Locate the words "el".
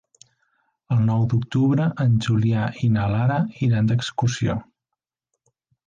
0.95-1.03